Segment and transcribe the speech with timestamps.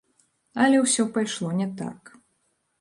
[0.63, 2.13] Але ўсё пайшло не так.